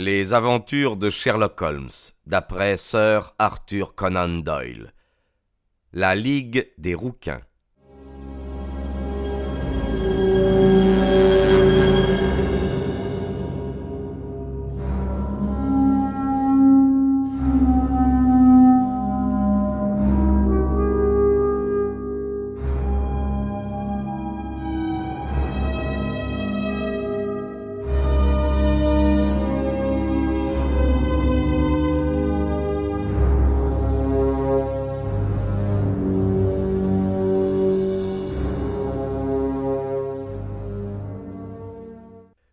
Les 0.00 0.32
aventures 0.32 0.96
de 0.96 1.10
Sherlock 1.10 1.60
Holmes, 1.60 1.90
d'après 2.24 2.76
Sir 2.76 3.34
Arthur 3.36 3.96
Conan 3.96 4.28
Doyle. 4.28 4.92
La 5.92 6.14
Ligue 6.14 6.70
des 6.78 6.94
rouquins. 6.94 7.40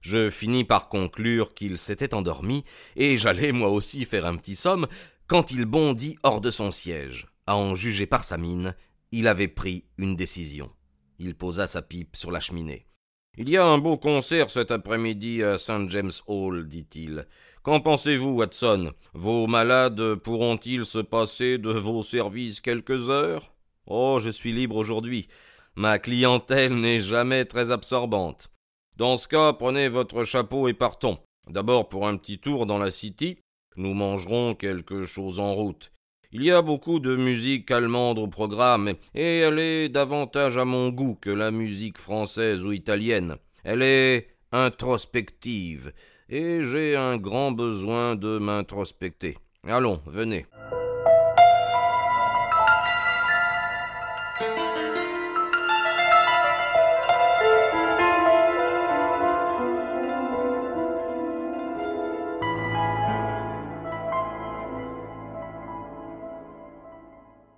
Je 0.06 0.30
finis 0.30 0.64
par 0.64 0.88
conclure 0.88 1.56
qu'il 1.56 1.80
s'était 1.80 2.14
endormi, 2.14 2.64
et 2.96 3.18
j'allais 3.18 3.52
moi 3.52 3.70
aussi 3.70 4.06
faire 4.06 4.28
un 4.28 4.36
petit 4.36 4.54
somme, 4.54 4.86
quand 5.26 5.50
il 5.50 5.66
bondit 5.66 6.16
hors 6.22 6.42
de 6.42 6.52
son 6.52 6.70
siège. 6.70 7.26
À 7.48 7.58
en 7.58 7.74
juger 7.74 8.06
par 8.06 8.24
sa 8.24 8.38
mine, 8.38 8.76
il 9.12 9.28
avait 9.28 9.48
pris 9.48 9.86
une 9.98 10.16
décision. 10.16 10.70
Il 11.18 11.34
posa 11.34 11.66
sa 11.66 11.82
pipe 11.82 12.16
sur 12.16 12.30
la 12.30 12.40
cheminée. 12.40 12.86
Il 13.36 13.50
y 13.50 13.58
a 13.58 13.66
un 13.66 13.80
beau 13.80 13.98
concert 13.98 14.52
cet 14.52 14.70
après-midi 14.70 15.42
à 15.42 15.58
St. 15.58 15.90
James 15.90 16.12
Hall, 16.28 16.68
dit-il. 16.68 17.26
Qu'en 17.64 17.80
pensez-vous, 17.80 18.36
Watson? 18.36 18.94
Vos 19.16 19.48
malades 19.48 20.14
pourront-ils 20.18 20.86
se 20.86 21.00
passer 21.00 21.58
de 21.58 21.72
vos 21.72 22.04
services 22.04 22.62
quelques 22.62 23.10
heures? 23.10 23.56
Oh, 23.88 24.20
je 24.22 24.30
suis 24.30 24.54
libre 24.54 24.76
aujourd'hui. 24.76 25.30
Ma 25.74 25.98
clientèle 25.98 26.76
n'est 26.76 27.00
jamais 27.00 27.46
très 27.46 27.72
absorbante. 27.72 28.52
Dans 28.98 29.18
ce 29.18 29.28
cas, 29.28 29.52
prenez 29.52 29.90
votre 29.90 30.24
chapeau 30.24 30.70
et 30.70 30.74
partons. 30.74 31.18
D'abord 31.50 31.90
pour 31.90 32.08
un 32.08 32.16
petit 32.16 32.40
tour 32.40 32.66
dans 32.66 32.78
la 32.78 32.92
City. 32.92 33.38
Nous 33.76 33.94
mangerons 33.94 34.56
quelque 34.56 35.04
chose 35.04 35.42
en 35.42 35.54
route. 35.54 35.92
Il 36.32 36.44
y 36.44 36.52
a 36.52 36.62
beaucoup 36.62 37.00
de 37.00 37.16
musique 37.16 37.72
allemande 37.72 38.20
au 38.20 38.28
programme, 38.28 38.94
et 39.14 39.40
elle 39.40 39.60
est 39.60 39.90
davantage 39.90 40.58
à 40.58 40.66
mon 40.66 40.90
goût 40.90 41.18
que 41.20 41.30
la 41.30 41.52
musique 41.52 41.98
française 41.98 42.64
ou 42.66 42.72
italienne. 42.72 43.36
Elle 43.64 43.82
est 43.82 44.28
introspective, 44.52 45.92
et 46.30 46.62
j'ai 46.62 46.96
un 46.96 47.18
grand 47.18 47.52
besoin 47.52 48.16
de 48.16 48.38
m'introspecter. 48.38 49.38
Allons, 49.68 50.02
venez. 50.06 50.46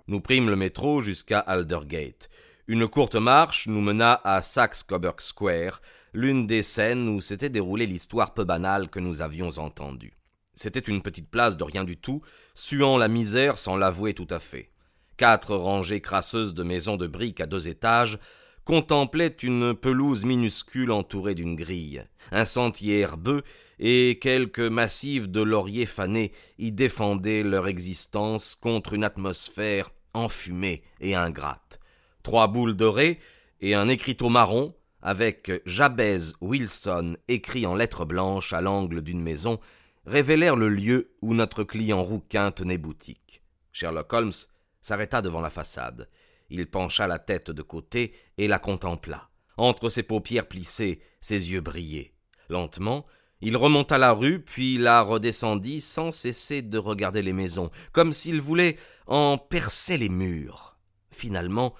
Nous 0.08 0.22
prîmes 0.22 0.48
le 0.48 0.56
métro 0.56 1.00
jusqu'à 1.00 1.38
Aldergate. 1.38 2.30
Une 2.66 2.88
courte 2.88 3.16
marche 3.16 3.66
nous 3.66 3.82
mena 3.82 4.18
à 4.24 4.40
Saxe-Coburg 4.40 5.20
Square, 5.20 5.82
l'une 6.14 6.46
des 6.46 6.62
scènes 6.62 7.10
où 7.10 7.20
s'était 7.20 7.50
déroulée 7.50 7.84
l'histoire 7.84 8.32
peu 8.32 8.44
banale 8.44 8.88
que 8.88 9.00
nous 9.00 9.20
avions 9.20 9.50
entendue. 9.58 10.14
C'était 10.54 10.80
une 10.80 11.02
petite 11.02 11.30
place 11.30 11.58
de 11.58 11.64
rien 11.64 11.84
du 11.84 11.98
tout, 11.98 12.22
suant 12.54 12.96
la 12.96 13.08
misère 13.08 13.58
sans 13.58 13.76
l'avouer 13.76 14.14
tout 14.14 14.26
à 14.30 14.38
fait. 14.38 14.70
Quatre 15.18 15.54
rangées 15.54 16.00
crasseuses 16.00 16.54
de 16.54 16.62
maisons 16.62 16.96
de 16.96 17.06
briques 17.06 17.42
à 17.42 17.46
deux 17.46 17.68
étages 17.68 18.18
contemplaient 18.64 19.36
une 19.42 19.74
pelouse 19.74 20.24
minuscule 20.24 20.90
entourée 20.90 21.34
d'une 21.34 21.54
grille. 21.54 22.04
Un 22.32 22.46
sentier 22.46 23.00
herbeux 23.00 23.42
et 23.78 24.18
quelques 24.22 24.60
massifs 24.60 25.28
de 25.28 25.42
lauriers 25.42 25.86
fanés 25.86 26.32
y 26.58 26.72
défendaient 26.72 27.42
leur 27.42 27.68
existence 27.68 28.54
contre 28.54 28.94
une 28.94 29.04
atmosphère 29.04 29.90
enfumée 30.14 30.82
et 31.00 31.14
ingrate. 31.14 31.80
Trois 32.22 32.48
boules 32.48 32.74
dorées 32.74 33.18
et 33.60 33.74
un 33.74 33.88
écriteau 33.88 34.28
marron, 34.28 34.74
avec 35.02 35.52
Jabez 35.64 36.18
Wilson 36.40 37.16
écrit 37.28 37.66
en 37.66 37.74
lettres 37.74 38.04
blanches 38.04 38.52
à 38.52 38.60
l'angle 38.60 39.02
d'une 39.02 39.22
maison, 39.22 39.60
révélèrent 40.06 40.56
le 40.56 40.68
lieu 40.68 41.12
où 41.22 41.34
notre 41.34 41.64
client 41.64 42.02
rouquin 42.02 42.50
tenait 42.50 42.78
boutique. 42.78 43.42
Sherlock 43.72 44.12
Holmes 44.12 44.32
s'arrêta 44.80 45.22
devant 45.22 45.40
la 45.40 45.50
façade. 45.50 46.08
Il 46.50 46.66
pencha 46.68 47.06
la 47.06 47.18
tête 47.18 47.50
de 47.50 47.62
côté 47.62 48.14
et 48.38 48.48
la 48.48 48.58
contempla. 48.58 49.28
Entre 49.56 49.88
ses 49.88 50.02
paupières 50.02 50.48
plissées, 50.48 51.00
ses 51.20 51.50
yeux 51.50 51.60
brillaient. 51.60 52.14
Lentement, 52.48 53.06
il 53.40 53.56
remonta 53.56 53.98
la 53.98 54.12
rue, 54.12 54.40
puis 54.40 54.78
la 54.78 55.02
redescendit 55.02 55.80
sans 55.80 56.10
cesser 56.10 56.62
de 56.62 56.78
regarder 56.78 57.22
les 57.22 57.32
maisons, 57.32 57.70
comme 57.92 58.12
s'il 58.12 58.40
voulait 58.40 58.76
en 59.06 59.38
percer 59.38 59.96
les 59.96 60.08
murs. 60.08 60.76
Finalement, 61.10 61.74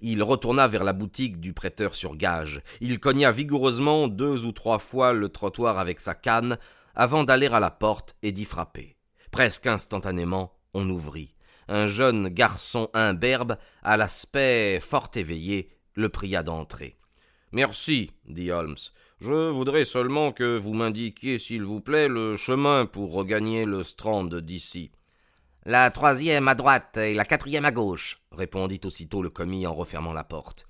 il 0.00 0.22
retourna 0.22 0.68
vers 0.68 0.84
la 0.84 0.92
boutique 0.92 1.40
du 1.40 1.52
prêteur 1.52 1.94
sur 1.94 2.16
gage. 2.16 2.62
Il 2.80 3.00
cogna 3.00 3.32
vigoureusement 3.32 4.08
deux 4.08 4.44
ou 4.44 4.52
trois 4.52 4.78
fois 4.78 5.12
le 5.12 5.28
trottoir 5.28 5.78
avec 5.78 6.00
sa 6.00 6.14
canne 6.14 6.58
avant 6.94 7.24
d'aller 7.24 7.46
à 7.46 7.60
la 7.60 7.70
porte 7.70 8.16
et 8.22 8.32
d'y 8.32 8.44
frapper. 8.44 8.96
Presque 9.30 9.66
instantanément, 9.66 10.52
on 10.74 10.88
ouvrit. 10.90 11.34
Un 11.68 11.86
jeune 11.86 12.28
garçon 12.28 12.90
imberbe, 12.92 13.56
à 13.82 13.96
l'aspect 13.96 14.78
fort 14.80 15.10
éveillé, 15.14 15.70
le 15.94 16.08
pria 16.08 16.42
d'entrer. 16.42 16.98
Merci, 17.52 18.10
dit 18.26 18.50
Holmes. 18.50 18.76
Je 19.20 19.50
voudrais 19.50 19.84
seulement 19.84 20.32
que 20.32 20.58
vous 20.58 20.74
m'indiquiez, 20.74 21.38
s'il 21.38 21.62
vous 21.62 21.80
plaît, 21.80 22.08
le 22.08 22.36
chemin 22.36 22.84
pour 22.84 23.12
regagner 23.12 23.64
le 23.64 23.82
Strand 23.82 24.24
d'ici. 24.24 24.90
La 25.64 25.90
troisième 25.90 26.48
à 26.48 26.54
droite 26.54 26.96
et 26.96 27.14
la 27.14 27.24
quatrième 27.24 27.64
à 27.64 27.70
gauche, 27.70 28.20
répondit 28.32 28.80
aussitôt 28.84 29.22
le 29.22 29.30
commis 29.30 29.66
en 29.66 29.74
refermant 29.74 30.12
la 30.12 30.24
porte. 30.24 30.66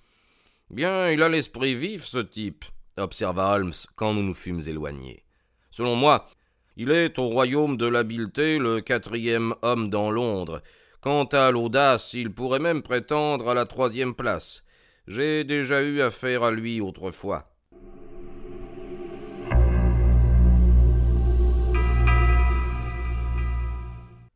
Bien, 0.71 1.11
il 1.11 1.23
a 1.23 1.29
l'esprit 1.29 1.75
vif, 1.75 2.05
ce 2.05 2.19
type, 2.19 2.65
observa 2.97 3.55
Holmes 3.55 3.73
quand 3.97 4.15
nous 4.15 4.23
nous 4.23 4.35
fûmes 4.35 4.61
éloignés. 4.67 5.25
Selon 5.71 5.97
moi, 5.97 6.29
il 6.77 6.91
est 6.91 7.19
au 7.19 7.29
royaume 7.29 7.77
de 7.77 7.87
l'habileté 7.87 8.59
le 8.59 8.81
quatrième 8.81 9.55
homme 9.63 9.91
dans 9.91 10.11
Londres. 10.11 10.63
Quant 11.01 11.25
à 11.25 11.51
l'audace, 11.51 12.15
il 12.15 12.33
pourrait 12.33 12.61
même 12.61 12.83
prétendre 12.83 13.49
à 13.49 13.55
la 13.55 13.67
troisième 13.67 14.15
place. 14.15 14.65
J'ai 15.07 15.45
déjà 15.45 15.83
eu 15.83 16.01
affaire 16.01 16.45
à 16.45 16.51
lui 16.51 16.81
autrefois. 16.81 17.54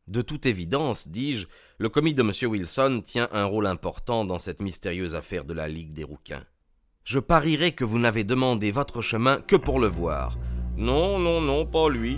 De 0.09 0.23
toute 0.23 0.47
évidence, 0.47 1.07
dis-je, 1.07 1.45
le 1.77 1.87
commis 1.87 2.15
de 2.15 2.23
M. 2.23 2.31
Wilson 2.49 3.01
tient 3.05 3.29
un 3.31 3.45
rôle 3.45 3.67
important 3.67 4.25
dans 4.25 4.39
cette 4.39 4.59
mystérieuse 4.59 5.13
affaire 5.13 5.45
de 5.45 5.53
la 5.53 5.67
Ligue 5.67 5.93
des 5.93 6.03
rouquins. 6.03 6.43
Je 7.03 7.19
parierais 7.19 7.73
que 7.73 7.83
vous 7.83 7.99
n'avez 7.99 8.23
demandé 8.23 8.71
votre 8.71 9.01
chemin 9.01 9.39
que 9.39 9.55
pour 9.55 9.79
le 9.79 9.85
voir. 9.85 10.35
Non, 10.77 11.19
non, 11.19 11.41
non, 11.41 11.63
pas 11.67 11.89
lui. 11.89 12.17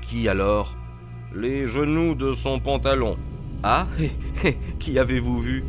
Qui 0.00 0.28
alors? 0.28 0.78
Les 1.34 1.66
genoux 1.66 2.14
de 2.14 2.32
son 2.32 2.58
pantalon. 2.58 3.18
Ah 3.62 3.86
Qui 4.78 4.98
avez-vous 4.98 5.42
vu? 5.42 5.64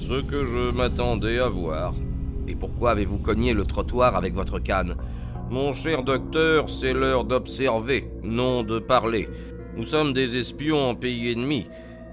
Ce 0.00 0.20
que 0.22 0.44
je 0.44 0.72
m'attendais 0.72 1.38
à 1.38 1.48
voir. 1.48 1.94
Et 2.48 2.56
pourquoi 2.56 2.90
avez-vous 2.90 3.20
cogné 3.20 3.54
le 3.54 3.64
trottoir 3.64 4.16
avec 4.16 4.34
votre 4.34 4.58
canne? 4.58 4.96
Mon 5.50 5.72
cher 5.72 6.02
docteur, 6.02 6.68
c'est 6.68 6.94
l'heure 6.94 7.24
d'observer, 7.24 8.10
non 8.24 8.64
de 8.64 8.80
parler. 8.80 9.28
Nous 9.76 9.84
sommes 9.84 10.12
des 10.12 10.36
espions 10.36 10.90
en 10.90 10.94
pays 10.94 11.32
ennemi. 11.32 11.66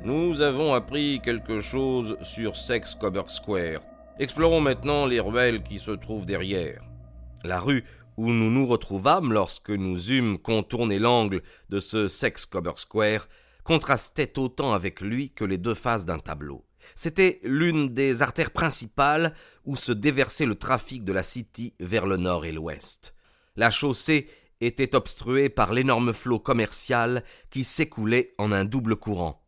Nous 0.03 0.41
avons 0.41 0.73
appris 0.73 1.21
quelque 1.21 1.59
chose 1.59 2.17
sur 2.23 2.55
Sex 2.55 2.95
Coburg 2.95 3.29
Square. 3.29 3.81
Explorons 4.17 4.61
maintenant 4.61 5.05
les 5.05 5.19
ruelles 5.19 5.61
qui 5.61 5.77
se 5.77 5.91
trouvent 5.91 6.25
derrière. 6.25 6.81
La 7.43 7.59
rue 7.59 7.83
où 8.17 8.31
nous 8.31 8.49
nous 8.49 8.65
retrouvâmes 8.65 9.31
lorsque 9.31 9.69
nous 9.69 10.11
eûmes 10.11 10.39
contourné 10.39 10.97
l'angle 10.97 11.43
de 11.69 11.79
ce 11.79 12.07
Sex 12.07 12.47
Coburg 12.47 12.79
Square 12.79 13.27
contrastait 13.63 14.39
autant 14.39 14.73
avec 14.73 14.99
lui 14.99 15.29
que 15.29 15.45
les 15.45 15.59
deux 15.59 15.75
faces 15.75 16.07
d'un 16.07 16.17
tableau. 16.17 16.65
C'était 16.95 17.39
l'une 17.43 17.93
des 17.93 18.23
artères 18.23 18.51
principales 18.51 19.35
où 19.65 19.75
se 19.75 19.91
déversait 19.91 20.47
le 20.47 20.55
trafic 20.55 21.03
de 21.03 21.13
la 21.13 21.21
City 21.21 21.75
vers 21.79 22.07
le 22.07 22.17
nord 22.17 22.45
et 22.45 22.51
l'ouest. 22.51 23.13
La 23.55 23.69
chaussée 23.69 24.27
était 24.61 24.95
obstrué 24.95 25.49
par 25.49 25.73
l'énorme 25.73 26.13
flot 26.13 26.39
commercial 26.39 27.23
qui 27.49 27.63
s'écoulait 27.63 28.33
en 28.37 28.51
un 28.51 28.63
double 28.63 28.95
courant, 28.95 29.43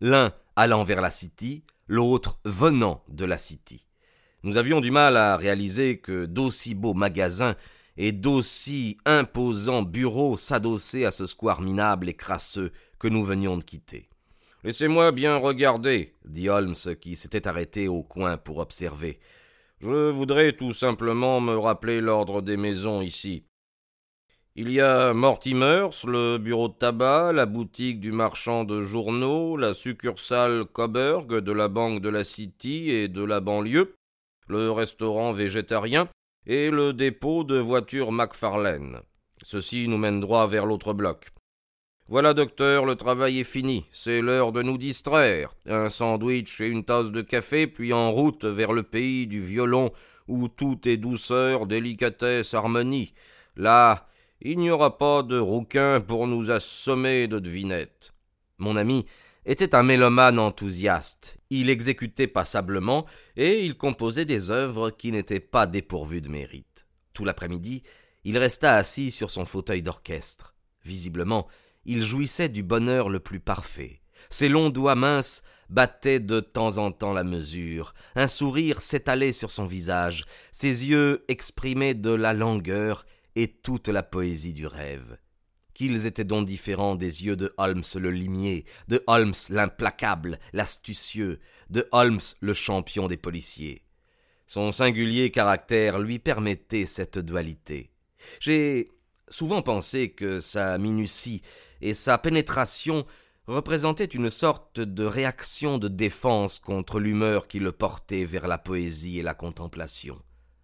l'un 0.00 0.32
allant 0.56 0.82
vers 0.82 1.00
la 1.00 1.10
City, 1.10 1.64
l'autre 1.86 2.40
venant 2.44 3.04
de 3.08 3.24
la 3.24 3.38
City. 3.38 3.86
Nous 4.42 4.56
avions 4.56 4.80
du 4.80 4.90
mal 4.90 5.16
à 5.16 5.36
réaliser 5.36 5.98
que 5.98 6.26
d'aussi 6.26 6.74
beaux 6.74 6.94
magasins 6.94 7.56
et 7.96 8.12
d'aussi 8.12 8.98
imposants 9.06 9.82
bureaux 9.82 10.36
s'adosser 10.36 11.04
à 11.04 11.10
ce 11.10 11.26
square 11.26 11.60
minable 11.60 12.08
et 12.08 12.14
crasseux 12.14 12.72
que 12.98 13.08
nous 13.08 13.24
venions 13.24 13.56
de 13.56 13.64
quitter. 13.64 14.08
Laissez-moi 14.64 15.12
bien 15.12 15.36
regarder, 15.36 16.14
dit 16.24 16.48
Holmes, 16.48 16.74
qui 17.00 17.16
s'était 17.16 17.46
arrêté 17.46 17.86
au 17.86 18.02
coin 18.02 18.38
pour 18.38 18.58
observer. 18.58 19.20
Je 19.80 20.10
voudrais 20.10 20.54
tout 20.54 20.72
simplement 20.72 21.40
me 21.40 21.56
rappeler 21.56 22.00
l'ordre 22.00 22.40
des 22.40 22.56
maisons 22.56 23.02
ici. 23.02 23.44
Il 24.56 24.70
y 24.70 24.80
a 24.80 25.12
Mortimer's, 25.14 26.04
le 26.04 26.38
bureau 26.38 26.68
de 26.68 26.74
tabac, 26.74 27.32
la 27.32 27.44
boutique 27.44 27.98
du 27.98 28.12
marchand 28.12 28.62
de 28.62 28.82
journaux, 28.82 29.56
la 29.56 29.74
succursale 29.74 30.64
Coburg 30.64 31.40
de 31.40 31.50
la 31.50 31.66
Banque 31.66 32.00
de 32.00 32.08
la 32.08 32.22
City 32.22 32.88
et 32.88 33.08
de 33.08 33.24
la 33.24 33.40
banlieue, 33.40 33.96
le 34.46 34.70
restaurant 34.70 35.32
végétarien 35.32 36.08
et 36.46 36.70
le 36.70 36.92
dépôt 36.92 37.42
de 37.42 37.58
voitures 37.58 38.12
McFarlane. 38.12 39.00
Ceci 39.42 39.88
nous 39.88 39.98
mène 39.98 40.20
droit 40.20 40.46
vers 40.46 40.66
l'autre 40.66 40.92
bloc. 40.92 41.30
Voilà, 42.06 42.32
docteur, 42.32 42.86
le 42.86 42.94
travail 42.94 43.40
est 43.40 43.44
fini. 43.44 43.86
C'est 43.90 44.20
l'heure 44.20 44.52
de 44.52 44.62
nous 44.62 44.78
distraire. 44.78 45.52
Un 45.66 45.88
sandwich 45.88 46.60
et 46.60 46.68
une 46.68 46.84
tasse 46.84 47.10
de 47.10 47.22
café, 47.22 47.66
puis 47.66 47.92
en 47.92 48.12
route 48.12 48.44
vers 48.44 48.72
le 48.72 48.84
pays 48.84 49.26
du 49.26 49.40
violon, 49.40 49.90
où 50.28 50.46
tout 50.46 50.88
est 50.88 50.96
douceur, 50.96 51.66
délicatesse, 51.66 52.54
harmonie. 52.54 53.14
Là, 53.56 54.06
il 54.40 54.58
n'y 54.58 54.70
aura 54.70 54.98
pas 54.98 55.22
de 55.22 55.38
rouquin 55.38 56.00
pour 56.00 56.26
nous 56.26 56.50
assommer 56.50 57.28
de 57.28 57.38
devinettes. 57.38 58.12
Mon 58.58 58.76
ami 58.76 59.06
était 59.46 59.74
un 59.74 59.82
mélomane 59.82 60.38
enthousiaste. 60.38 61.36
Il 61.50 61.70
exécutait 61.70 62.26
passablement 62.26 63.06
et 63.36 63.64
il 63.64 63.76
composait 63.76 64.24
des 64.24 64.50
œuvres 64.50 64.90
qui 64.90 65.12
n'étaient 65.12 65.40
pas 65.40 65.66
dépourvues 65.66 66.22
de 66.22 66.28
mérite. 66.28 66.86
Tout 67.12 67.24
l'après-midi, 67.24 67.82
il 68.24 68.38
resta 68.38 68.76
assis 68.76 69.10
sur 69.10 69.30
son 69.30 69.44
fauteuil 69.44 69.82
d'orchestre. 69.82 70.54
Visiblement, 70.84 71.46
il 71.84 72.02
jouissait 72.02 72.48
du 72.48 72.62
bonheur 72.62 73.08
le 73.08 73.20
plus 73.20 73.40
parfait. 73.40 74.00
Ses 74.30 74.48
longs 74.48 74.70
doigts 74.70 74.94
minces 74.94 75.42
battaient 75.68 76.20
de 76.20 76.40
temps 76.40 76.78
en 76.78 76.92
temps 76.92 77.12
la 77.12 77.24
mesure, 77.24 77.94
un 78.14 78.26
sourire 78.26 78.80
s'étalait 78.80 79.32
sur 79.32 79.50
son 79.50 79.64
visage, 79.64 80.24
ses 80.52 80.86
yeux 80.86 81.24
exprimaient 81.28 81.94
de 81.94 82.10
la 82.10 82.32
langueur 82.32 83.06
et 83.36 83.48
toute 83.48 83.88
la 83.88 84.02
poésie 84.02 84.54
du 84.54 84.66
rêve. 84.66 85.18
Qu'ils 85.72 86.06
étaient 86.06 86.24
donc 86.24 86.46
différents 86.46 86.94
des 86.94 87.24
yeux 87.24 87.36
de 87.36 87.52
Holmes 87.58 87.82
le 87.96 88.10
limier, 88.10 88.64
de 88.88 89.02
Holmes 89.06 89.34
l'implacable, 89.50 90.38
l'astucieux, 90.52 91.40
de 91.70 91.88
Holmes 91.90 92.20
le 92.40 92.54
champion 92.54 93.08
des 93.08 93.16
policiers. 93.16 93.82
Son 94.46 94.72
singulier 94.72 95.30
caractère 95.30 95.98
lui 95.98 96.18
permettait 96.18 96.86
cette 96.86 97.18
dualité. 97.18 97.90
J'ai 98.40 98.90
souvent 99.28 99.62
pensé 99.62 100.10
que 100.10 100.38
sa 100.38 100.78
minutie 100.78 101.42
et 101.80 101.94
sa 101.94 102.18
pénétration 102.18 103.04
représentaient 103.46 104.04
une 104.04 104.30
sorte 104.30 104.80
de 104.80 105.04
réaction 105.04 105.78
de 105.78 105.88
défense 105.88 106.58
contre 106.58 106.98
l'humeur 106.98 107.48
qui 107.48 107.58
le 107.58 107.72
portait 107.72 108.24
vers 108.24 108.46
la 108.46 108.58
poésie 108.58 109.18
et 109.18 109.22
la 109.22 109.34
contemplation. 109.34 110.20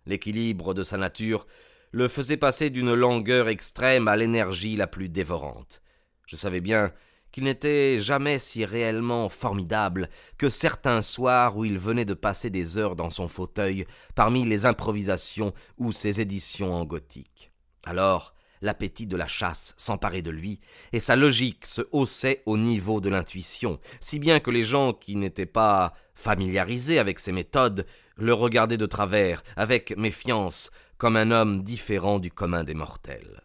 L'équilibre 0.07 0.73
de 0.73 0.83
sa 0.83 0.97
nature 0.97 1.47
le 1.93 2.09
faisait 2.09 2.37
passer 2.37 2.71
d'une 2.71 2.95
langueur 2.95 3.49
extrême 3.49 4.09
à 4.09 4.17
l'énergie 4.17 4.77
la 4.77 4.87
plus 4.87 5.09
dévorante. 5.09 5.83
Je 6.27 6.37
savais 6.37 6.61
bien 6.61 6.93
qu'il 7.33 7.45
n'était 7.45 7.99
jamais 7.99 8.39
si 8.39 8.65
réellement 8.65 9.29
formidable 9.29 10.09
que 10.37 10.49
certains 10.49 11.03
soirs 11.03 11.57
où 11.57 11.65
il 11.65 11.79
venait 11.79 12.05
de 12.05 12.15
passer 12.15 12.51
des 12.51 12.79
heures 12.79 12.97
dans 12.97 13.11
son 13.11 13.29
fauteuil 13.29 13.87
parmi 14.15 14.45
les 14.45 14.67
improvisations 14.67 15.53
ou 15.79 15.93
ses 15.93 16.21
éditions 16.21 16.75
en 16.75 16.85
gothique. 16.85 17.53
Alors, 17.85 18.35
l'appétit 18.63 19.07
de 19.07 19.17
la 19.17 19.27
chasse 19.27 19.75
s'emparait 19.77 20.23
de 20.23 20.31
lui, 20.31 20.61
et 20.93 21.01
sa 21.01 21.17
logique 21.17 21.67
se 21.67 21.83
haussait 21.93 22.43
au 22.47 22.59
niveau 22.59 23.01
de 23.01 23.09
l'intuition, 23.09 23.81
si 24.01 24.19
bien 24.19 24.41
que 24.41 24.51
les 24.51 24.63
gens 24.63 24.93
qui 24.93 25.17
n'étaient 25.17 25.47
pas 25.47 25.95
familiarisés 26.15 26.99
avec 26.99 27.19
ses 27.19 27.33
méthodes 27.33 27.87
le 28.17 28.35
regardaient 28.35 28.77
de 28.77 28.87
travers, 28.87 29.43
avec 29.57 29.97
méfiance, 29.97 30.71
comme 31.01 31.17
un 31.17 31.31
homme 31.31 31.63
différent 31.63 32.19
du 32.19 32.31
commun 32.31 32.63
des 32.63 32.75
mortels. 32.75 33.41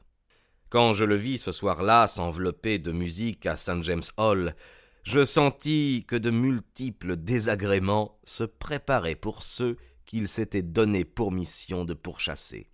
Quand 0.68 0.92
je 0.92 1.06
le 1.06 1.16
vis 1.16 1.38
ce 1.38 1.54
soir-là 1.54 2.06
s'envelopper 2.06 2.80
de 2.80 2.92
musique 2.92 3.46
à 3.46 3.56
St. 3.56 3.82
James 3.84 4.04
Hall, 4.18 4.58
je 5.04 5.24
sentis 5.24 6.04
que 6.06 6.18
de 6.18 6.32
multiples 6.32 7.16
désagréments 7.16 8.20
se 8.26 8.44
préparaient 8.44 9.16
pour 9.16 9.42
ceux 9.42 9.78
qu'il 10.06 10.28
s'était 10.28 10.64
donné 10.64 11.06
pour 11.06 11.32
mission 11.32 11.86
de 11.86 11.94
pourchasser. 11.94 12.68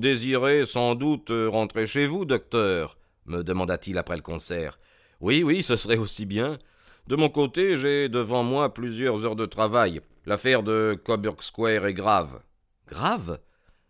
Désirez 0.00 0.64
sans 0.64 0.94
doute 0.96 1.30
rentrer 1.30 1.86
chez 1.86 2.06
vous, 2.06 2.24
docteur 2.24 2.96
me 3.30 3.42
demanda-t-il 3.42 3.96
après 3.96 4.16
le 4.16 4.22
concert. 4.22 4.78
Oui, 5.20 5.42
oui, 5.42 5.62
ce 5.62 5.76
serait 5.76 5.96
aussi 5.96 6.26
bien. 6.26 6.58
De 7.06 7.16
mon 7.16 7.28
côté, 7.28 7.76
j'ai 7.76 8.08
devant 8.08 8.42
moi 8.42 8.74
plusieurs 8.74 9.24
heures 9.24 9.36
de 9.36 9.46
travail. 9.46 10.00
L'affaire 10.26 10.62
de 10.62 10.98
Coburg 11.02 11.42
Square 11.42 11.86
est 11.86 11.94
grave. 11.94 12.40
Grave? 12.88 13.38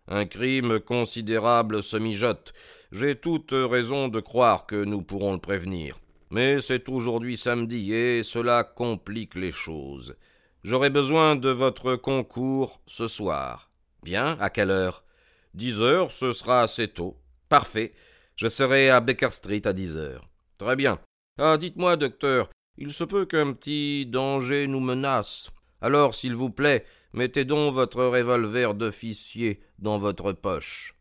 Un 0.09 0.27
crime 0.27 0.81
considérable 0.81 1.83
se 1.83 1.97
mijote. 1.97 2.53
J'ai 2.93 3.15
toute 3.15 3.53
raison 3.53 4.09
de 4.09 4.21
croire 4.21 4.67
que 4.67 4.85
nous 4.85 5.03
pourrons 5.03 5.33
le 5.33 5.39
prévenir. 5.39 5.99
Mais 6.31 6.61
c'est 6.61 6.89
aujourd'hui 6.89 7.37
samedi 7.37 7.93
et 7.93 8.23
cela 8.23 8.65
complique 8.65 9.35
les 9.35 9.53
choses. 9.53 10.17
J'aurai 10.63 10.91
besoin 10.91 11.37
de 11.37 11.51
votre 11.51 11.97
concours 11.97 12.81
ce 12.87 13.07
soir. 13.07 13.71
Bien, 14.03 14.37
à 14.41 14.51
quelle 14.51 14.71
heure? 14.71 15.05
Dix 15.55 15.81
heures, 15.81 16.11
ce 16.11 16.33
sera 16.33 16.63
assez 16.63 16.89
tôt. 16.89 17.17
Parfait. 17.49 17.93
Je 18.37 18.49
serai 18.49 18.89
à 18.89 19.01
Baker 19.01 19.31
Street 19.31 19.63
à 19.65 19.73
dix 19.73 19.97
heures. 19.97 20.29
Très 20.59 20.77
bien. 20.77 20.99
Ah, 21.39 21.59
dites-moi, 21.59 21.97
docteur, 21.97 22.51
il 22.79 22.93
se 22.93 23.05
peut 23.05 23.27
qu'un 23.27 23.53
petit 23.53 24.07
danger 24.07 24.67
nous 24.67 24.81
menace. 24.81 25.51
Alors, 25.81 26.15
s'il 26.15 26.35
vous 26.35 26.51
plaît, 26.51 26.85
mettez 27.13 27.45
donc 27.45 27.75
votre 27.75 28.05
revolver 28.05 28.75
d'officier 28.75 29.61
dans 29.79 29.99
votre 29.99 30.33
poche. 30.33 30.95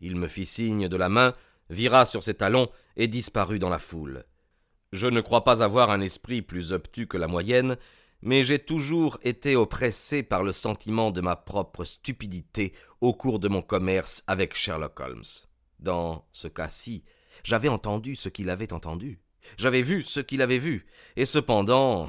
Il 0.00 0.16
me 0.16 0.28
fit 0.28 0.46
signe 0.46 0.88
de 0.88 0.96
la 0.96 1.08
main, 1.08 1.32
vira 1.70 2.04
sur 2.04 2.22
ses 2.22 2.34
talons 2.34 2.68
et 2.96 3.08
disparut 3.08 3.58
dans 3.58 3.70
la 3.70 3.78
foule. 3.78 4.24
Je 4.96 5.08
ne 5.08 5.20
crois 5.20 5.44
pas 5.44 5.62
avoir 5.62 5.90
un 5.90 6.00
esprit 6.00 6.40
plus 6.40 6.72
obtus 6.72 7.06
que 7.06 7.18
la 7.18 7.28
moyenne, 7.28 7.76
mais 8.22 8.42
j'ai 8.42 8.58
toujours 8.58 9.18
été 9.22 9.54
oppressé 9.54 10.22
par 10.22 10.42
le 10.42 10.54
sentiment 10.54 11.10
de 11.10 11.20
ma 11.20 11.36
propre 11.36 11.84
stupidité 11.84 12.72
au 13.02 13.12
cours 13.12 13.38
de 13.38 13.48
mon 13.48 13.60
commerce 13.60 14.24
avec 14.26 14.54
Sherlock 14.54 14.98
Holmes. 14.98 15.22
Dans 15.80 16.26
ce 16.32 16.48
cas-ci, 16.48 17.04
j'avais 17.44 17.68
entendu 17.68 18.16
ce 18.16 18.30
qu'il 18.30 18.48
avait 18.48 18.72
entendu, 18.72 19.20
j'avais 19.58 19.82
vu 19.82 20.02
ce 20.02 20.20
qu'il 20.20 20.40
avait 20.40 20.56
vu, 20.56 20.86
et 21.16 21.26
cependant 21.26 22.08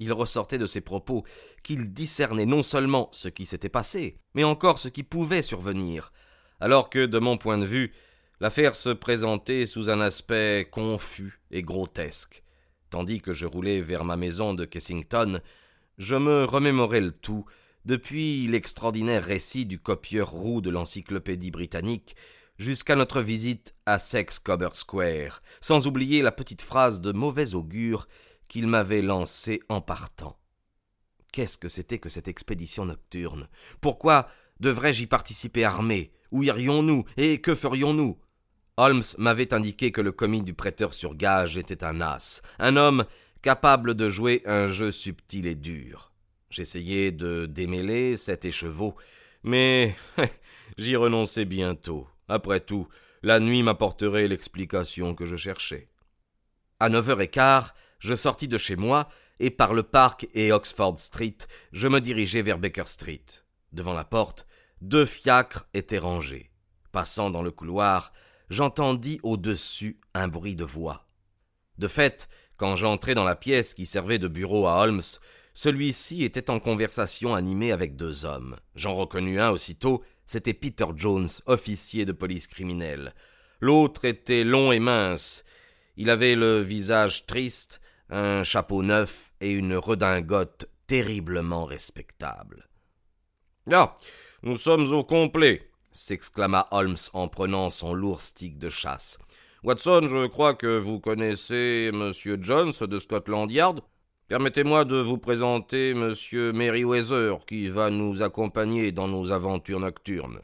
il 0.00 0.12
ressortait 0.12 0.58
de 0.58 0.66
ses 0.66 0.80
propos 0.80 1.22
qu'il 1.62 1.92
discernait 1.92 2.46
non 2.46 2.64
seulement 2.64 3.10
ce 3.12 3.28
qui 3.28 3.46
s'était 3.46 3.68
passé, 3.68 4.18
mais 4.34 4.42
encore 4.42 4.80
ce 4.80 4.88
qui 4.88 5.04
pouvait 5.04 5.40
survenir, 5.40 6.12
alors 6.58 6.90
que, 6.90 7.06
de 7.06 7.20
mon 7.20 7.38
point 7.38 7.58
de 7.58 7.64
vue, 7.64 7.92
L'affaire 8.44 8.74
se 8.74 8.90
présentait 8.90 9.64
sous 9.64 9.88
un 9.88 10.02
aspect 10.02 10.68
confus 10.70 11.40
et 11.50 11.62
grotesque. 11.62 12.44
Tandis 12.90 13.22
que 13.22 13.32
je 13.32 13.46
roulais 13.46 13.80
vers 13.80 14.04
ma 14.04 14.18
maison 14.18 14.52
de 14.52 14.66
Kessington, 14.66 15.40
je 15.96 16.14
me 16.14 16.44
remémorais 16.44 17.00
le 17.00 17.12
tout, 17.12 17.46
depuis 17.86 18.46
l'extraordinaire 18.46 19.24
récit 19.24 19.64
du 19.64 19.78
copieur 19.78 20.30
roux 20.30 20.60
de 20.60 20.68
l'encyclopédie 20.68 21.50
britannique 21.50 22.16
jusqu'à 22.58 22.96
notre 22.96 23.22
visite 23.22 23.74
à 23.86 23.98
Sex 23.98 24.40
Cobber 24.40 24.74
Square, 24.74 25.40
sans 25.62 25.86
oublier 25.86 26.20
la 26.20 26.30
petite 26.30 26.60
phrase 26.60 27.00
de 27.00 27.12
mauvais 27.12 27.54
augure 27.54 28.08
qu'il 28.48 28.66
m'avait 28.66 29.00
lancée 29.00 29.62
en 29.70 29.80
partant. 29.80 30.38
Qu'est-ce 31.32 31.56
que 31.56 31.68
c'était 31.68 31.98
que 31.98 32.10
cette 32.10 32.28
expédition 32.28 32.84
nocturne? 32.84 33.48
Pourquoi 33.80 34.28
devrais-je 34.60 35.04
y 35.04 35.06
participer 35.06 35.64
armé? 35.64 36.12
Où 36.30 36.42
irions-nous? 36.42 37.06
Et 37.16 37.40
que 37.40 37.54
ferions-nous? 37.54 38.18
Holmes 38.76 39.04
m'avait 39.18 39.54
indiqué 39.54 39.92
que 39.92 40.00
le 40.00 40.10
commis 40.10 40.42
du 40.42 40.52
prêteur 40.52 40.94
sur 40.94 41.14
gage 41.14 41.56
était 41.56 41.84
un 41.84 42.00
as, 42.00 42.42
un 42.58 42.76
homme 42.76 43.04
capable 43.40 43.94
de 43.94 44.08
jouer 44.08 44.42
un 44.46 44.66
jeu 44.66 44.90
subtil 44.90 45.46
et 45.46 45.54
dur. 45.54 46.12
J'essayais 46.50 47.12
de 47.12 47.46
démêler 47.46 48.16
cet 48.16 48.44
écheveau, 48.44 48.96
mais 49.44 49.94
j'y 50.78 50.96
renonçai 50.96 51.44
bientôt. 51.44 52.08
Après 52.28 52.60
tout, 52.60 52.88
la 53.22 53.38
nuit 53.38 53.62
m'apporterait 53.62 54.28
l'explication 54.28 55.14
que 55.14 55.26
je 55.26 55.36
cherchais. 55.36 55.88
À 56.80 56.88
neuf 56.88 57.08
heures 57.08 57.20
et 57.20 57.28
quart, 57.28 57.72
je 58.00 58.14
sortis 58.14 58.48
de 58.48 58.58
chez 58.58 58.76
moi, 58.76 59.08
et 59.38 59.50
par 59.50 59.72
le 59.74 59.82
parc 59.82 60.26
et 60.34 60.52
Oxford 60.52 60.98
Street, 60.98 61.38
je 61.72 61.86
me 61.86 62.00
dirigeai 62.00 62.42
vers 62.42 62.58
Baker 62.58 62.86
Street. 62.86 63.24
Devant 63.72 63.94
la 63.94 64.04
porte, 64.04 64.46
deux 64.80 65.06
fiacres 65.06 65.66
étaient 65.74 65.98
rangés. 65.98 66.50
Passant 66.92 67.30
dans 67.30 67.42
le 67.42 67.50
couloir, 67.50 68.12
j'entendis 68.54 69.20
au-dessus 69.22 70.00
un 70.14 70.28
bruit 70.28 70.56
de 70.56 70.64
voix. 70.64 71.06
De 71.76 71.88
fait, 71.88 72.28
quand 72.56 72.76
j'entrai 72.76 73.14
dans 73.14 73.24
la 73.24 73.34
pièce 73.34 73.74
qui 73.74 73.84
servait 73.84 74.20
de 74.20 74.28
bureau 74.28 74.66
à 74.66 74.80
Holmes, 74.80 75.02
celui-ci 75.52 76.24
était 76.24 76.50
en 76.50 76.60
conversation 76.60 77.34
animée 77.34 77.72
avec 77.72 77.96
deux 77.96 78.24
hommes. 78.24 78.56
J'en 78.76 78.94
reconnus 78.94 79.40
un 79.40 79.50
aussitôt, 79.50 80.02
c'était 80.24 80.54
Peter 80.54 80.86
Jones, 80.96 81.28
officier 81.46 82.04
de 82.04 82.12
police 82.12 82.46
criminelle. 82.46 83.14
L'autre 83.60 84.04
était 84.04 84.44
long 84.44 84.72
et 84.72 84.80
mince. 84.80 85.44
Il 85.96 86.08
avait 86.08 86.36
le 86.36 86.60
visage 86.60 87.26
triste, 87.26 87.80
un 88.08 88.44
chapeau 88.44 88.82
neuf 88.82 89.32
et 89.40 89.50
une 89.50 89.76
redingote 89.76 90.68
terriblement 90.86 91.64
respectable. 91.64 92.68
Ah. 93.72 93.96
Nous 94.42 94.58
sommes 94.58 94.92
au 94.92 95.02
complet, 95.02 95.70
s'exclama 95.94 96.66
Holmes 96.72 96.96
en 97.14 97.28
prenant 97.28 97.70
son 97.70 97.94
lourd 97.94 98.20
stick 98.20 98.58
de 98.58 98.68
chasse. 98.68 99.16
Watson, 99.62 100.08
je 100.08 100.26
crois 100.26 100.52
que 100.52 100.76
vous 100.76 101.00
connaissez 101.00 101.90
Monsieur 101.94 102.36
Jones 102.38 102.72
de 102.82 102.98
Scotland 102.98 103.50
Yard. 103.50 103.80
Permettez-moi 104.28 104.84
de 104.84 104.96
vous 104.96 105.16
présenter 105.16 105.94
Monsieur 105.94 106.52
Merryweather, 106.52 107.46
qui 107.46 107.68
va 107.68 107.88
nous 107.90 108.22
accompagner 108.22 108.92
dans 108.92 109.08
nos 109.08 109.32
aventures 109.32 109.80
nocturnes. 109.80 110.40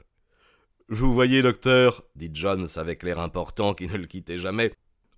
Vous 0.88 1.12
voyez, 1.12 1.42
docteur, 1.42 2.02
dit 2.16 2.30
Jones 2.32 2.68
avec 2.76 3.02
l'air 3.02 3.20
important 3.20 3.74
qui 3.74 3.86
ne 3.86 3.96
le 3.96 4.06
quittait 4.06 4.38
jamais. 4.38 4.72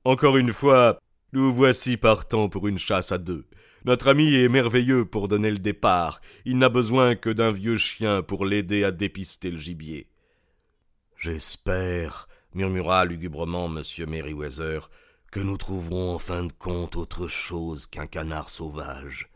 Encore 0.04 0.36
une 0.36 0.52
fois, 0.52 0.98
nous 1.32 1.52
voici 1.52 1.96
partants 1.96 2.48
pour 2.48 2.66
une 2.68 2.78
chasse 2.78 3.12
à 3.12 3.18
deux. 3.18 3.46
Notre 3.84 4.08
ami 4.08 4.34
est 4.34 4.48
merveilleux 4.48 5.04
pour 5.04 5.28
donner 5.28 5.50
le 5.50 5.58
départ. 5.58 6.20
Il 6.44 6.58
n'a 6.58 6.68
besoin 6.68 7.14
que 7.16 7.30
d'un 7.30 7.50
vieux 7.50 7.76
chien 7.76 8.22
pour 8.22 8.44
l'aider 8.44 8.84
à 8.84 8.90
dépister 8.90 9.50
le 9.50 9.58
gibier. 9.58 10.08
J'espère, 11.22 12.26
murmura 12.52 13.04
lugubrement 13.04 13.66
M. 13.66 13.84
Merryweather, 14.08 14.90
que 15.30 15.38
nous 15.38 15.56
trouverons 15.56 16.16
en 16.16 16.18
fin 16.18 16.42
de 16.42 16.52
compte 16.52 16.96
autre 16.96 17.28
chose 17.28 17.86
qu'un 17.86 18.08
canard 18.08 18.50
sauvage. 18.50 19.30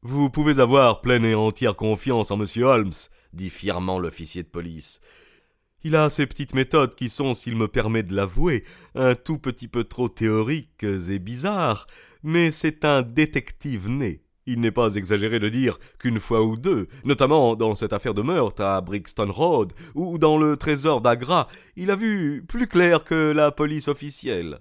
Vous 0.00 0.30
pouvez 0.30 0.58
avoir 0.58 1.02
pleine 1.02 1.26
et 1.26 1.34
entière 1.34 1.76
confiance 1.76 2.30
en 2.30 2.40
M. 2.40 2.46
Holmes, 2.64 2.94
dit 3.34 3.50
fièrement 3.50 3.98
l'officier 3.98 4.42
de 4.42 4.48
police. 4.48 5.02
Il 5.82 5.96
a 5.96 6.08
ces 6.08 6.26
petites 6.26 6.54
méthodes 6.54 6.94
qui 6.94 7.10
sont, 7.10 7.34
s'il 7.34 7.56
me 7.56 7.68
permet 7.68 8.02
de 8.02 8.16
l'avouer, 8.16 8.64
un 8.94 9.14
tout 9.14 9.36
petit 9.36 9.68
peu 9.68 9.84
trop 9.84 10.08
théoriques 10.08 10.82
et 10.82 11.18
bizarres, 11.18 11.88
mais 12.22 12.50
c'est 12.50 12.86
un 12.86 13.02
détective 13.02 13.90
né. 13.90 14.22
Il 14.50 14.62
n'est 14.62 14.70
pas 14.70 14.94
exagéré 14.94 15.40
de 15.40 15.50
dire 15.50 15.78
qu'une 15.98 16.18
fois 16.18 16.42
ou 16.42 16.56
deux, 16.56 16.88
notamment 17.04 17.54
dans 17.54 17.74
cette 17.74 17.92
affaire 17.92 18.14
de 18.14 18.22
meurtre 18.22 18.64
à 18.64 18.80
Brixton 18.80 19.30
Road 19.30 19.74
ou 19.94 20.16
dans 20.16 20.38
le 20.38 20.56
trésor 20.56 21.02
d'Agra, 21.02 21.48
il 21.76 21.90
a 21.90 21.96
vu 21.96 22.42
plus 22.48 22.66
clair 22.66 23.04
que 23.04 23.30
la 23.30 23.52
police 23.52 23.88
officielle. 23.88 24.60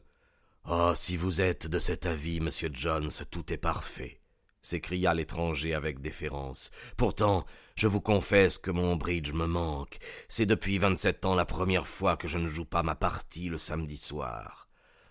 Ah, 0.65 0.91
si 0.93 1.15
vous 1.15 1.41
êtes 1.41 1.67
de 1.67 1.79
cet 1.79 2.05
avis, 2.05 2.41
monsieur 2.41 2.69
Jones, 2.73 3.09
tout 3.31 3.53
est 3.53 3.57
parfait, 3.57 4.19
s'écria 4.61 5.13
l'étranger 5.13 5.73
avec 5.73 6.01
déférence. 6.01 6.69
Pourtant, 6.97 7.45
je 7.77 7.87
vous 7.87 8.01
confesse 8.01 8.57
que 8.57 8.71
mon 8.71 8.97
bridge 8.97 9.31
me 9.31 9.45
manque. 9.45 9.99
C'est 10.27 10.45
depuis 10.45 10.79
vingt-sept 10.79 11.23
ans 11.23 11.35
la 11.35 11.45
première 11.45 11.87
fois 11.87 12.17
que 12.17 12.27
je 12.27 12.39
ne 12.39 12.47
joue 12.47 12.65
pas 12.65 12.83
ma 12.83 12.95
partie 12.95 13.47
le 13.47 13.57
samedi 13.57 13.95
soir. 13.95 14.67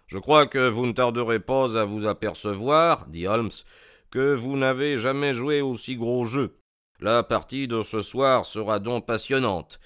Je 0.06 0.18
crois 0.18 0.46
que 0.46 0.68
vous 0.68 0.84
ne 0.84 0.92
tarderez 0.92 1.40
pas 1.40 1.78
à 1.78 1.86
vous 1.86 2.04
apercevoir, 2.04 3.06
dit 3.06 3.26
Holmes, 3.26 3.48
que 4.10 4.34
vous 4.34 4.56
n'avez 4.56 4.98
jamais 4.98 5.32
joué 5.32 5.60
aussi 5.60 5.96
gros 5.96 6.24
jeu. 6.24 6.58
La 7.00 7.22
partie 7.22 7.68
de 7.68 7.82
ce 7.82 8.00
soir 8.00 8.46
sera 8.46 8.78
donc 8.78 9.06
passionnante. 9.06 9.78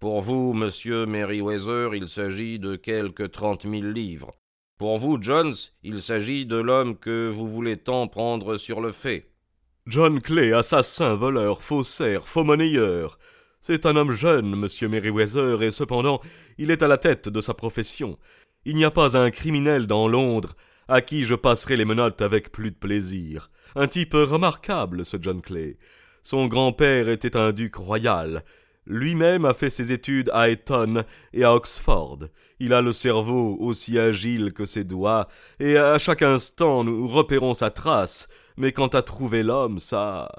Pour 0.00 0.20
vous, 0.20 0.52
monsieur 0.52 1.06
Merryweather, 1.06 1.94
il 1.94 2.08
s'agit 2.08 2.58
de 2.58 2.76
quelque 2.76 3.22
trente 3.22 3.64
mille 3.64 3.92
livres. 3.92 4.32
Pour 4.78 4.98
vous, 4.98 5.16
Jones, 5.20 5.54
il 5.82 6.02
s'agit 6.02 6.44
de 6.44 6.56
l'homme 6.56 6.98
que 6.98 7.28
vous 7.28 7.46
voulez 7.46 7.78
tant 7.78 8.08
prendre 8.08 8.56
sur 8.56 8.80
le 8.80 8.92
fait. 8.92 9.30
John 9.86 10.20
Clay, 10.20 10.52
assassin, 10.52 11.14
voleur, 11.14 11.62
faussaire, 11.62 12.28
faux 12.28 12.44
monnayeur. 12.44 13.18
C'est 13.60 13.86
un 13.86 13.96
homme 13.96 14.12
jeune, 14.12 14.54
monsieur 14.54 14.88
Merryweather, 14.88 15.62
et 15.62 15.70
cependant 15.70 16.20
il 16.58 16.70
est 16.70 16.82
à 16.82 16.88
la 16.88 16.98
tête 16.98 17.28
de 17.28 17.40
sa 17.40 17.54
profession. 17.54 18.18
Il 18.64 18.74
n'y 18.74 18.84
a 18.84 18.90
pas 18.90 19.16
un 19.16 19.30
criminel 19.30 19.86
dans 19.86 20.08
Londres 20.08 20.56
à 20.88 21.00
qui 21.00 21.24
je 21.24 21.34
passerai 21.34 21.76
les 21.76 21.84
menottes 21.84 22.22
avec 22.22 22.52
plus 22.52 22.70
de 22.70 22.76
plaisir. 22.76 23.50
Un 23.74 23.86
type 23.86 24.14
remarquable, 24.14 25.04
ce 25.04 25.16
John 25.20 25.40
Clay. 25.40 25.78
Son 26.22 26.46
grand-père 26.46 27.08
était 27.08 27.36
un 27.36 27.52
duc 27.52 27.76
royal. 27.76 28.44
Lui-même 28.86 29.44
a 29.44 29.54
fait 29.54 29.70
ses 29.70 29.90
études 29.92 30.30
à 30.32 30.48
Eton 30.48 31.04
et 31.32 31.44
à 31.44 31.54
Oxford. 31.54 32.20
Il 32.60 32.72
a 32.72 32.80
le 32.80 32.92
cerveau 32.92 33.56
aussi 33.58 33.98
agile 33.98 34.52
que 34.52 34.64
ses 34.64 34.84
doigts, 34.84 35.26
et 35.58 35.76
à 35.76 35.98
chaque 35.98 36.22
instant 36.22 36.84
nous 36.84 37.08
repérons 37.08 37.52
sa 37.52 37.70
trace. 37.70 38.28
Mais 38.56 38.72
quant 38.72 38.86
à 38.86 39.02
trouver 39.02 39.42
l'homme, 39.42 39.80
ça. 39.80 40.30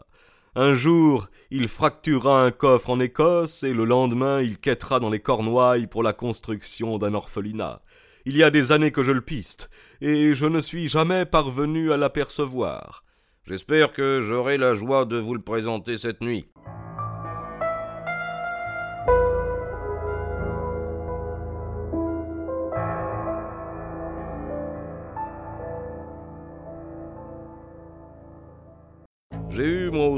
Un 0.56 0.74
jour, 0.74 1.28
il 1.52 1.68
fracturera 1.68 2.44
un 2.44 2.52
coffre 2.52 2.90
en 2.90 3.00
Écosse, 3.00 3.64
et 3.64 3.74
le 3.74 3.86
lendemain, 3.86 4.42
il 4.42 4.58
quêtera 4.58 5.00
dans 5.00 5.10
les 5.10 5.20
Cornouailles 5.20 5.86
pour 5.86 6.02
la 6.02 6.14
construction 6.14 6.98
d'un 6.98 7.14
orphelinat. 7.14 7.82
Il 8.30 8.36
y 8.36 8.44
a 8.44 8.50
des 8.52 8.74
années 8.74 8.92
que 8.92 9.04
je 9.04 9.14
le 9.14 9.22
piste, 9.22 9.70
et 10.02 10.36
je 10.36 10.46
ne 10.46 10.60
suis 10.60 10.90
jamais 10.90 11.26
parvenu 11.26 11.94
à 11.94 11.98
l'apercevoir. 11.98 13.06
J'espère 13.46 13.94
que 13.94 14.20
j'aurai 14.20 14.58
la 14.58 14.74
joie 14.74 15.06
de 15.06 15.16
vous 15.16 15.34
le 15.34 15.40
présenter 15.42 15.96
cette 15.96 16.20
nuit. 16.20 16.46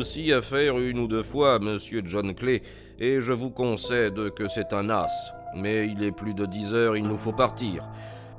Aussi 0.09 0.33
affaire 0.33 0.79
une 0.79 0.97
ou 0.97 1.07
deux 1.07 1.21
fois 1.21 1.53
à 1.53 1.59
Monsieur 1.59 2.01
John 2.03 2.33
Clay, 2.33 2.63
et 2.97 3.19
je 3.19 3.31
vous 3.31 3.51
concède 3.51 4.33
que 4.33 4.47
c'est 4.47 4.73
un 4.73 4.89
as. 4.89 5.31
Mais 5.55 5.85
il 5.87 6.03
est 6.03 6.11
plus 6.11 6.33
de 6.33 6.47
dix 6.47 6.73
heures, 6.73 6.97
il 6.97 7.03
nous 7.03 7.15
faut 7.15 7.31
partir. 7.31 7.87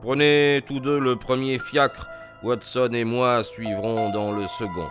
Prenez 0.03 0.65
tous 0.67 0.81
deux 0.81 0.99
le 0.99 1.15
premier 1.15 1.61
fiacre, 1.61 2.09
Watson 2.43 2.91
et 2.93 3.05
moi 3.05 3.45
suivrons 3.45 4.11
dans 4.11 4.33
le 4.33 4.49
second. 4.49 4.89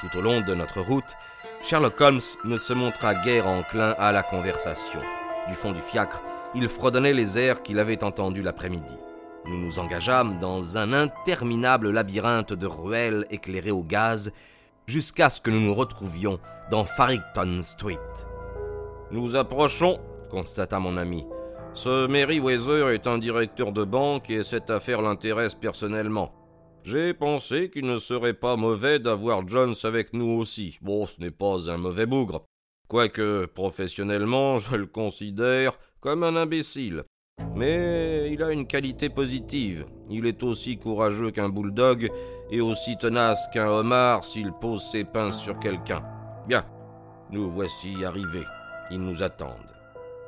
Tout 0.00 0.16
au 0.16 0.20
long 0.20 0.40
de 0.40 0.54
notre 0.54 0.82
route, 0.82 1.16
Sherlock 1.64 2.00
Holmes 2.00 2.20
ne 2.44 2.58
se 2.58 2.74
montra 2.74 3.16
guère 3.16 3.48
enclin 3.48 3.96
à 3.98 4.12
la 4.12 4.22
conversation. 4.22 5.00
Du 5.48 5.56
fond 5.56 5.72
du 5.72 5.80
fiacre, 5.80 6.22
il 6.54 6.68
fredonnait 6.68 7.12
les 7.12 7.40
airs 7.40 7.60
qu'il 7.60 7.80
avait 7.80 8.04
entendus 8.04 8.42
l'après-midi. 8.42 8.94
Nous 9.46 9.58
nous 9.58 9.80
engageâmes 9.80 10.38
dans 10.38 10.78
un 10.78 10.92
interminable 10.92 11.90
labyrinthe 11.90 12.52
de 12.52 12.68
ruelles 12.68 13.26
éclairées 13.30 13.72
au 13.72 13.82
gaz 13.82 14.30
jusqu'à 14.86 15.30
ce 15.30 15.40
que 15.40 15.50
nous 15.50 15.60
nous 15.60 15.74
retrouvions 15.74 16.38
dans 16.70 16.84
Farrington 16.84 17.60
Street. 17.62 17.98
Nous 19.10 19.36
approchons, 19.36 19.98
constata 20.30 20.78
mon 20.78 20.96
ami. 20.96 21.24
Ce 21.74 22.06
Merryweather 22.06 22.90
est 22.90 23.06
un 23.06 23.18
directeur 23.18 23.72
de 23.72 23.84
banque 23.84 24.30
et 24.30 24.42
cette 24.42 24.70
affaire 24.70 25.02
l'intéresse 25.02 25.54
personnellement. 25.54 26.32
J'ai 26.84 27.14
pensé 27.14 27.70
qu'il 27.70 27.86
ne 27.86 27.98
serait 27.98 28.34
pas 28.34 28.56
mauvais 28.56 28.98
d'avoir 28.98 29.48
Jones 29.48 29.74
avec 29.84 30.12
nous 30.12 30.38
aussi. 30.38 30.78
Bon, 30.82 31.06
ce 31.06 31.18
n'est 31.20 31.30
pas 31.30 31.70
un 31.70 31.78
mauvais 31.78 32.06
bougre. 32.06 32.44
Quoique, 32.88 33.46
professionnellement, 33.46 34.56
je 34.58 34.76
le 34.76 34.86
considère 34.86 35.78
comme 36.00 36.22
un 36.22 36.36
imbécile. 36.36 37.04
Mais 37.56 38.30
il 38.32 38.42
a 38.42 38.52
une 38.52 38.66
qualité 38.66 39.08
positive. 39.08 39.86
Il 40.10 40.26
est 40.26 40.42
aussi 40.42 40.76
courageux 40.76 41.30
qu'un 41.30 41.48
bulldog 41.48 42.10
et 42.54 42.60
aussi 42.60 42.96
tenace 42.96 43.48
qu'un 43.48 43.66
homard 43.66 44.22
s'il 44.22 44.52
pose 44.52 44.80
ses 44.88 45.02
pinces 45.02 45.40
sur 45.40 45.58
quelqu'un. 45.58 46.04
Bien, 46.46 46.62
nous 47.30 47.50
voici 47.50 48.04
arrivés. 48.04 48.46
Ils 48.92 49.00
nous 49.00 49.24
attendent. 49.24 49.74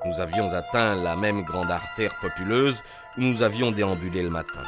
Nous 0.05 0.21
avions 0.21 0.53
atteint 0.53 0.97
la 0.97 1.15
même 1.15 1.45
grande 1.45 1.71
artère 1.71 2.13
populeuse 2.21 2.83
où 3.17 3.21
nous 3.21 3.45
avions 3.45 3.71
déambulé 3.71 4.25
le 4.25 4.31
matin. 4.31 4.65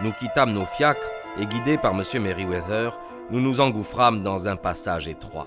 Nous 0.00 0.10
quittâmes 0.10 0.52
nos 0.52 0.64
fiacres 0.64 0.98
et, 1.38 1.46
guidés 1.46 1.78
par 1.78 1.92
M. 1.92 2.02
Merryweather, 2.20 2.98
nous 3.30 3.40
nous 3.40 3.60
engouffrâmes 3.60 4.24
dans 4.24 4.48
un 4.48 4.56
passage 4.56 5.06
étroit. 5.06 5.46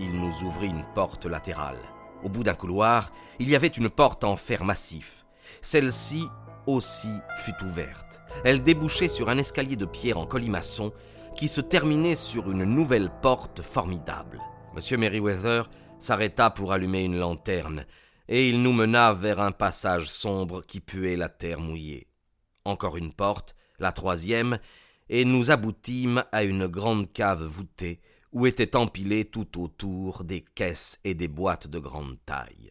Il 0.00 0.10
nous 0.20 0.42
ouvrit 0.42 0.70
une 0.70 0.84
porte 0.96 1.26
latérale. 1.26 1.78
Au 2.24 2.28
bout 2.28 2.42
d'un 2.42 2.54
couloir, 2.54 3.12
il 3.38 3.48
y 3.48 3.54
avait 3.54 3.68
une 3.68 3.90
porte 3.90 4.24
en 4.24 4.34
fer 4.34 4.64
massif. 4.64 5.24
Celle-ci 5.62 6.26
aussi 6.66 7.20
fut 7.38 7.64
ouverte. 7.64 8.20
Elle 8.44 8.62
débouchait 8.62 9.08
sur 9.08 9.28
un 9.28 9.38
escalier 9.38 9.76
de 9.76 9.86
pierre 9.86 10.18
en 10.18 10.26
colimaçon 10.26 10.92
qui 11.36 11.48
se 11.48 11.60
terminait 11.60 12.14
sur 12.14 12.50
une 12.50 12.64
nouvelle 12.64 13.10
porte 13.22 13.62
formidable. 13.62 14.40
M. 14.76 15.00
Merriweather 15.00 15.68
s'arrêta 15.98 16.50
pour 16.50 16.72
allumer 16.72 17.04
une 17.04 17.18
lanterne, 17.18 17.86
et 18.28 18.48
il 18.48 18.62
nous 18.62 18.72
mena 18.72 19.12
vers 19.12 19.40
un 19.40 19.52
passage 19.52 20.08
sombre 20.08 20.62
qui 20.62 20.80
puait 20.80 21.16
la 21.16 21.28
terre 21.28 21.60
mouillée. 21.60 22.08
Encore 22.64 22.96
une 22.96 23.12
porte, 23.12 23.54
la 23.78 23.92
troisième, 23.92 24.58
et 25.08 25.24
nous 25.24 25.50
aboutîmes 25.50 26.24
à 26.32 26.44
une 26.44 26.66
grande 26.66 27.12
cave 27.12 27.44
voûtée 27.44 28.00
où 28.32 28.46
étaient 28.46 28.76
empilées 28.76 29.24
tout 29.24 29.62
autour 29.62 30.24
des 30.24 30.40
caisses 30.40 30.98
et 31.04 31.14
des 31.14 31.28
boîtes 31.28 31.68
de 31.68 31.78
grande 31.78 32.16
taille. 32.26 32.70